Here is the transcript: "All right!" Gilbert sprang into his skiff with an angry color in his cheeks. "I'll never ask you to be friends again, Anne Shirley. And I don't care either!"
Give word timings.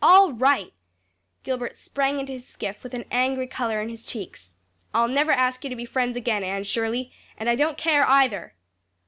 "All 0.00 0.32
right!" 0.32 0.72
Gilbert 1.42 1.76
sprang 1.76 2.20
into 2.20 2.34
his 2.34 2.46
skiff 2.46 2.84
with 2.84 2.94
an 2.94 3.04
angry 3.10 3.48
color 3.48 3.82
in 3.82 3.88
his 3.88 4.06
cheeks. 4.06 4.54
"I'll 4.94 5.08
never 5.08 5.32
ask 5.32 5.64
you 5.64 5.70
to 5.70 5.74
be 5.74 5.84
friends 5.84 6.16
again, 6.16 6.44
Anne 6.44 6.62
Shirley. 6.62 7.10
And 7.36 7.48
I 7.50 7.56
don't 7.56 7.76
care 7.76 8.08
either!" 8.08 8.54